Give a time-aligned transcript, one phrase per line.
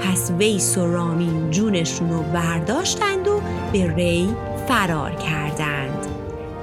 [0.00, 3.40] پس ویس و رامین جونشون رو برداشتند و
[3.72, 4.28] به ری
[4.68, 6.06] فرار کردند.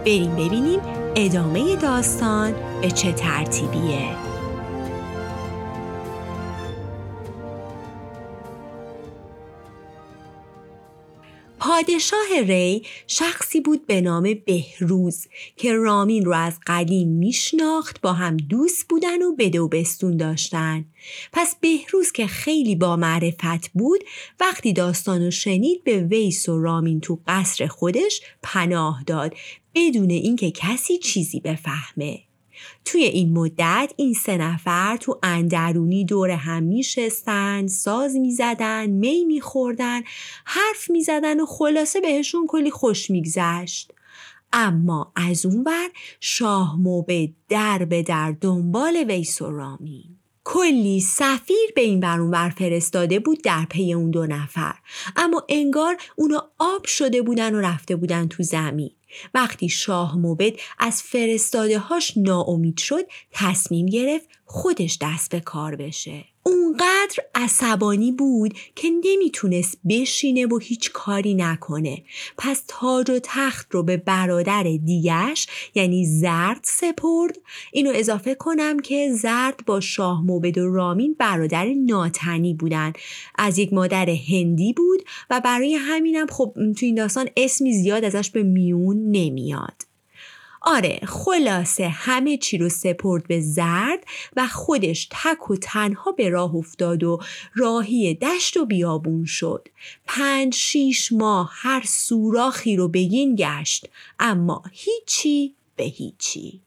[0.06, 0.80] بریم ببینیم
[1.16, 4.27] ادامه داستان به چه ترتیبیه.
[11.68, 18.38] پادشاه ری شخصی بود به نام بهروز که رامین رو از قدیم میشناخت با هم
[18.38, 20.86] دوست بودن و بده و بستون داشتن.
[21.34, 24.04] پس بهروز که خیلی با معرفت بود
[24.40, 29.34] وقتی داستانو شنید به ویس و رامین تو قصر خودش پناه داد
[29.76, 32.27] بدون اینکه کسی چیزی بفهمه.
[32.86, 40.02] توی این مدت این سه نفر تو اندرونی دور هم میشستن ساز می‌زدن می میخوردن
[40.46, 43.92] حرف می‌زدن و خلاصه بهشون کلی خوش میگذشت.
[44.54, 45.88] اما از اون بر
[46.20, 50.18] شاه موبه در به در دنبال ویس و رامین
[50.50, 54.76] کلی سفیر به این بر فرستاده بود در پی اون دو نفر.
[55.16, 58.92] اما انگار اونا آب شده بودن و رفته بودن تو زمین.
[59.34, 66.26] وقتی شاه موبد از فرستاده هاش ناامید شد تصمیم گرفت خودش دست به کار بشه.
[66.48, 72.04] اونقدر عصبانی بود که نمی‌تونست بشینه و هیچ کاری نکنه.
[72.38, 77.38] پس تاج و تخت رو به برادر دیگش یعنی زرد سپرد.
[77.74, 82.94] اینو اضافه کنم که زرد با شاه موبد و رامین برادر ناتنی بودن.
[83.36, 88.30] از یک مادر هندی بود و برای همینم خب تو این داستان اسمی زیاد ازش
[88.30, 89.87] به میون نمیاد.
[90.70, 94.04] آره خلاصه همه چی رو سپرد به زرد
[94.36, 97.20] و خودش تک و تنها به راه افتاد و
[97.56, 99.68] راهی دشت و بیابون شد.
[100.06, 103.90] پنج شیش ماه هر سوراخی رو بگین گشت
[104.20, 106.62] اما هیچی به هیچی.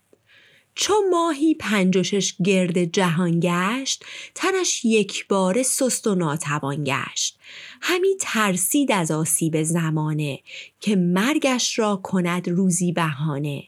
[0.75, 7.39] چون ماهی پنج و شش گرد جهان گشت تنش یک بار سست و ناتوان گشت.
[7.81, 10.41] همی ترسید از آسیب زمانه
[10.81, 13.63] که مرگش را کند روزی بهانه.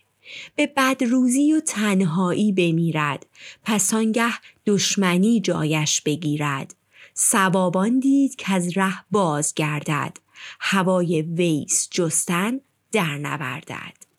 [0.56, 3.26] به بدروزی و تنهایی بمیرد.
[3.64, 4.32] پس آنگه
[4.66, 6.74] دشمنی جایش بگیرد.
[7.14, 10.16] سوابان دید که از ره باز گردد
[10.60, 12.60] هوای ویس جستن
[12.92, 14.11] در نوردد.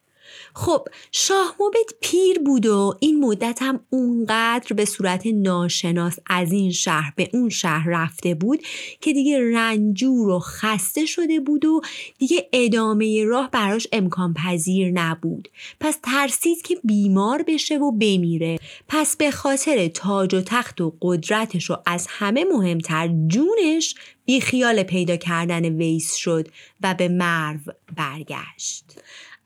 [0.53, 6.71] خب شاه موبت پیر بود و این مدت هم اونقدر به صورت ناشناس از این
[6.71, 8.59] شهر به اون شهر رفته بود
[9.01, 11.81] که دیگه رنجور و خسته شده بود و
[12.17, 15.49] دیگه ادامه راه براش امکان پذیر نبود.
[15.79, 18.59] پس ترسید که بیمار بشه و بمیره.
[18.87, 24.83] پس به خاطر تاج و تخت و قدرتش و از همه مهمتر جونش بی خیال
[24.83, 26.47] پیدا کردن ویس شد
[26.81, 27.59] و به مرو
[27.95, 28.85] برگشت.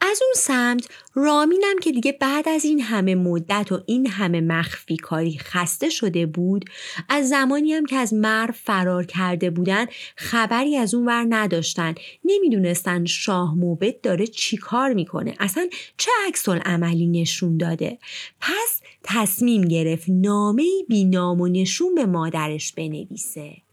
[0.02, 4.98] از اون سمت رامینم که دیگه بعد از این همه مدت و این همه مخفی
[4.98, 6.66] کاری خسته شده بود
[7.10, 9.86] از زمانی هم که از مر فرار کرده بودن
[10.16, 11.96] خبری از اون ور نداشتن.
[12.26, 15.34] نمی‌دونستن شاه موبت داره چی کار می‌کنه.
[15.40, 17.98] اصلا چه عکس عملی نشون داده؟
[18.42, 23.67] پس تصمیم گرفت نامه بی نام و نشون به مادرش بنویسه.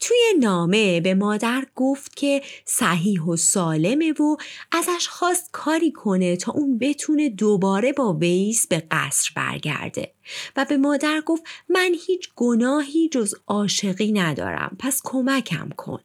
[0.00, 4.36] توی نامه به مادر گفت که صحیح و سالمه و
[4.72, 10.12] ازش خواست کاری کنه تا اون بتونه دوباره با ویس به قصر برگرده.
[10.56, 16.00] و به مادر گفت من هیچ گناهی جز عاشقی ندارم پس کمکم کن.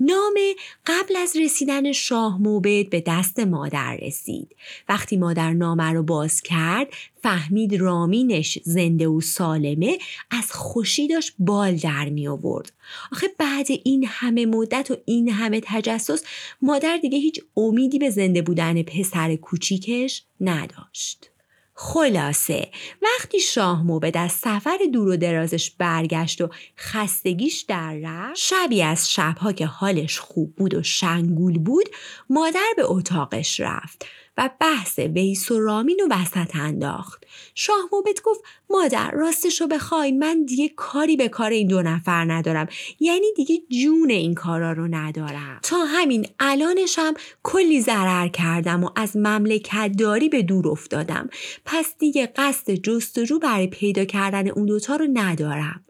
[0.00, 0.54] نامه
[0.86, 4.56] قبل از رسیدن شاه موبد به دست مادر رسید.
[4.88, 6.88] وقتی مادر نامه رو باز کرد
[7.22, 9.98] فهمید رامینش زنده و سالمه
[10.30, 12.72] از خوشی داشت بال در می آورد.
[13.12, 16.24] آخه بعد این همه مدت و این همه تجسس
[16.62, 21.30] مادر دیگه هیچ امیدی به زنده بودن پسر کوچیکش نداشت.
[21.78, 22.70] خلاصه.
[23.02, 29.10] وقتی شاه موبد از سفر دور و درازش برگشت و خستگیش در رفت شبی از
[29.10, 31.88] شبها که حالش خوب بود و شنگول بود
[32.30, 34.06] مادر به اتاقش رفت.
[34.36, 37.24] و بحث ویس و رامین رو وسط انداخت.
[37.54, 38.40] شاه موبت گفت
[38.70, 42.68] مادر راستش رو بخوای من دیگه کاری به کار این دو نفر ندارم.
[43.00, 45.60] یعنی دیگه جون این کارا رو ندارم.
[45.62, 51.28] تا همین الانشم کلی ضرر کردم و از مملکت داری به دور افتادم.
[51.64, 55.84] پس دیگه قصد جستجو برای پیدا کردن اون دوتا رو ندارم.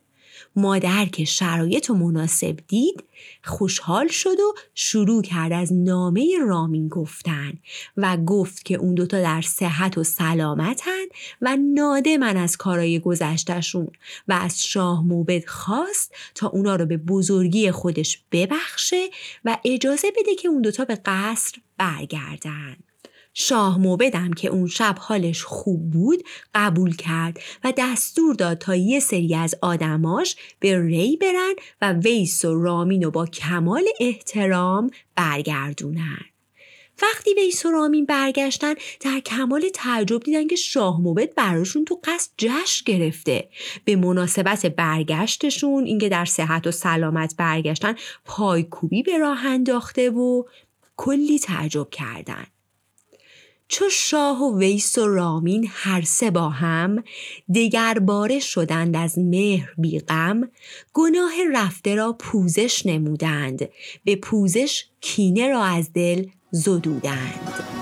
[0.56, 3.04] مادر که شرایط و مناسب دید
[3.44, 7.52] خوشحال شد و شروع کرد از نامه رامین گفتن
[7.96, 11.04] و گفت که اون دوتا در صحت و سلامتن
[11.42, 13.88] و ناده من از کارای گذشتشون
[14.28, 19.06] و از شاه موبد خواست تا اونا رو به بزرگی خودش ببخشه
[19.44, 22.76] و اجازه بده که اون دوتا به قصر برگردن.
[23.38, 26.22] شاه موبدم که اون شب حالش خوب بود
[26.54, 32.44] قبول کرد و دستور داد تا یه سری از آدماش به ری برن و ویس
[32.44, 36.18] و رامین رو با کمال احترام برگردونن.
[37.02, 42.30] وقتی ویس و رامین برگشتن در کمال تعجب دیدن که شاه موبد براشون تو قصد
[42.38, 43.48] جشن گرفته
[43.84, 47.94] به مناسبت برگشتشون اینکه در صحت و سلامت برگشتن
[48.24, 50.42] پایکوبی به راه انداخته و
[50.96, 52.46] کلی تعجب کردن
[53.68, 57.04] چو شاه و ویس و رامین هر سه با هم
[57.54, 60.48] دگر باره شدند از مهر بی غم
[60.92, 63.68] گناه رفته را پوزش نمودند
[64.04, 67.75] به پوزش کینه را از دل زدودند.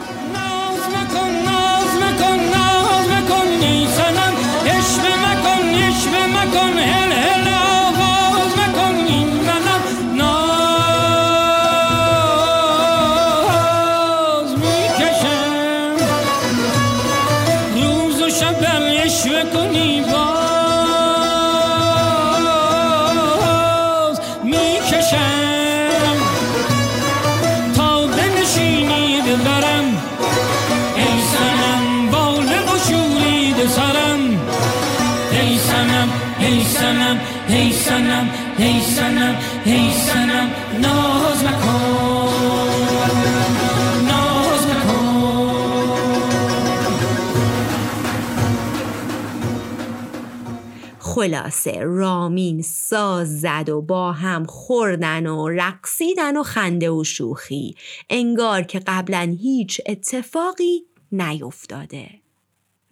[50.99, 57.75] خلاصه رامین ساز زد و با هم خوردن و رقصیدن و خنده و شوخی.
[58.11, 60.82] انگار که قبلا هیچ اتفاقی
[61.12, 62.24] نیفتاده.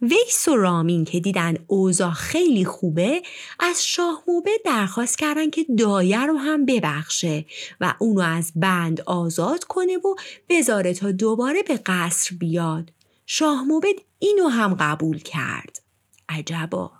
[0.03, 3.21] ویس و رامین که دیدن اوضاع خیلی خوبه
[3.59, 7.45] از شاه موبه درخواست کردن که دایه رو هم ببخشه
[7.81, 10.15] و اونو از بند آزاد کنه و
[10.49, 12.91] بذاره تا دوباره به قصر بیاد.
[13.25, 15.81] شاه موبد اینو هم قبول کرد.
[16.29, 16.91] عجبا.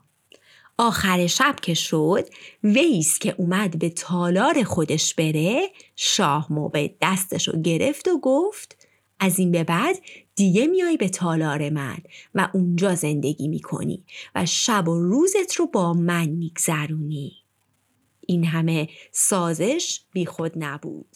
[0.77, 2.29] آخر شب که شد
[2.63, 8.82] ویس که اومد به تالار خودش بره شاه موبد دستشو گرفت و گفت
[9.23, 9.95] از این به بعد
[10.35, 11.97] دیگه میای به تالار من
[12.35, 14.03] و اونجا زندگی می‌کنی
[14.35, 17.33] و شب و روزت رو با من میگذرونی.
[18.27, 21.15] این همه سازش بی خود نبود.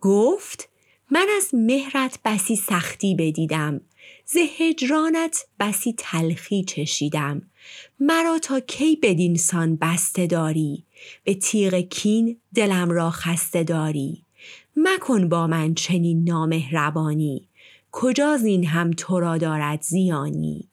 [0.00, 0.68] گفت
[1.10, 3.80] من از مهرت بسی سختی بدیدم
[4.24, 7.42] ز هجرانت بسی تلخی چشیدم
[8.00, 10.84] مرا تا کی بدینسان بسته داری
[11.24, 14.25] به تیغ کین دلم را خسته داری
[14.76, 17.48] مکن با من چنین نامهربانی.
[17.92, 20.68] کجا زین هم تو را دارد زیانی؟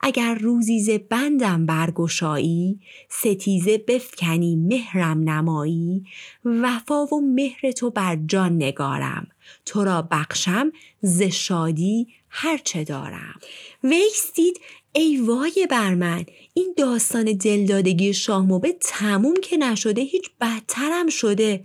[0.00, 6.04] اگر روزی ز بندم برگشایی ستیزه بفکنی مهرم نمایی.
[6.44, 9.26] وفا و مهر تو بر جان نگارم.
[9.66, 13.40] تو را بخشم ز شادی هرچه دارم.
[13.84, 14.60] ویستید
[14.92, 18.46] ای وای بر من این داستان دلدادگی شاه
[18.80, 21.64] تموم که نشده هیچ بدترم شده.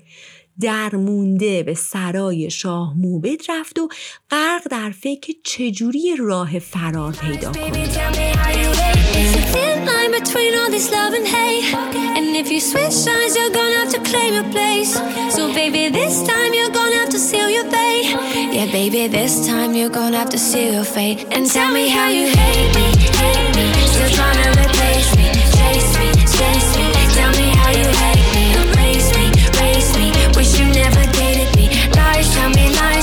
[0.61, 3.89] در مونده به سرای شاه موبد رفت و
[4.31, 7.51] غرق در فکر چجوری راه فرار پیدا
[21.53, 22.27] Tell me how you
[27.87, 28.20] hate me
[32.41, 33.00] tell me lies.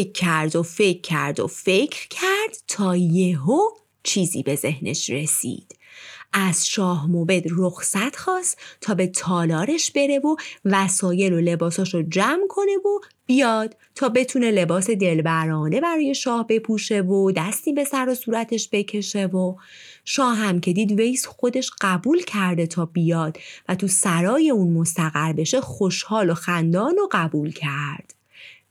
[0.00, 3.60] فکر کرد و فکر کرد و فکر کرد تا یهو
[4.02, 5.76] چیزی به ذهنش رسید.
[6.32, 12.46] از شاه موبد رخصت خواست تا به تالارش بره و وسایل و لباساش رو جمع
[12.48, 18.14] کنه و بیاد تا بتونه لباس دلبرانه برای شاه بپوشه و دستی به سر و
[18.14, 19.54] صورتش بکشه و
[20.04, 23.38] شاه هم که دید ویس خودش قبول کرده تا بیاد
[23.68, 28.19] و تو سرای اون مستقر بشه خوشحال و خندان و قبول کرد.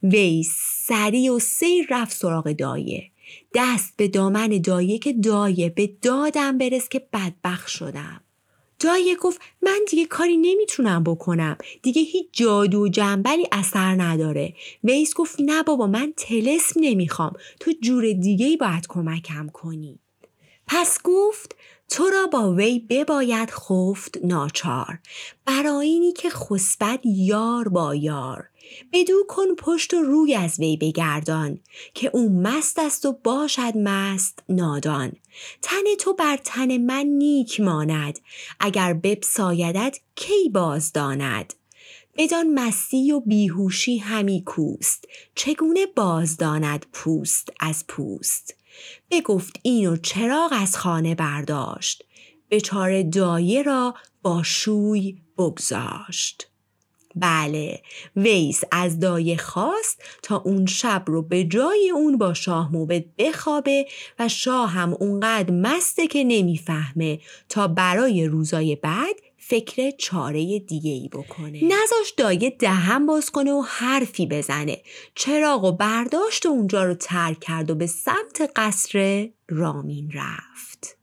[0.02, 0.50] ویس
[0.86, 3.10] سریع و سیر رفت سراغ دایه.
[3.54, 8.20] دست به دامن دایه که دایه به دادم برس که بدبخ شدم.
[8.80, 11.58] دایه گفت من دیگه کاری نمی‌تونم بکنم.
[11.82, 14.54] دیگه هیچ جادو و جنبلی اثر نداره.
[14.84, 17.32] ویس گفت نه بابا من تلسم نمی‌خوام.
[17.60, 19.98] تو جور دیگه ای باید کمکم کنی.
[20.66, 21.56] پس گفت
[21.90, 24.98] تو را با وی بباید خفت ناچار
[25.46, 28.48] برای که خسبت یار با یار.
[28.92, 31.58] بدو کن پشت و روی از وی بگردان
[31.94, 35.12] که او مست است و باشد مست نادان.
[35.62, 38.18] تن تو بر تن من نیک ماند
[38.60, 41.54] اگر بپسایدت کی باز داند؟
[42.16, 45.04] بدان مستی و بیهوشی همی کوست
[45.34, 48.59] چگونه بازداند پوست از پوست؟
[49.10, 52.04] بگفت اینو چراغ از خانه برداشت.
[52.48, 56.46] به چار دایه را با شوی بگذاشت.
[57.16, 57.82] بله
[58.16, 63.86] ویس از دایه خواست تا اون شب رو به جای اون با شاه موبد بخوابه
[64.18, 69.16] و شاه هم اونقدر مسته که نمی‌فهمه تا برای روزای بعد
[69.50, 71.64] فکر چاره دیگه ای بکنه.
[71.64, 74.82] نزاش دایه دهم باز کنه و حرفی بزنه.
[75.14, 80.99] چراغ و برداشت و اونجا رو ترک کرد و به سمت قصر رامین رفت.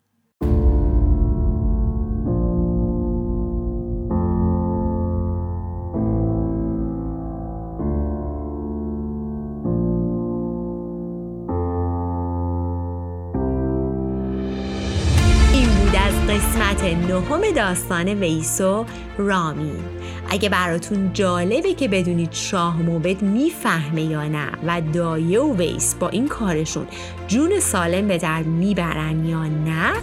[16.38, 18.86] قسمت نهم داستان ویسو
[19.18, 19.84] رامین
[20.30, 26.10] اگه براتون جالبه که بدونید شاه موبد می‌فهمه یا نه و دایه و ویس با
[26.10, 26.88] این کارشون
[27.28, 29.94] جون سالم به در می‌برن یا نه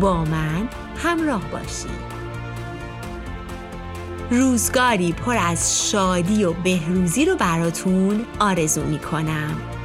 [0.00, 2.06] با من همراه باشید.
[4.30, 9.75] روزگاری پر از شادی و بهروزی رو براتون آرزو می‌کنم.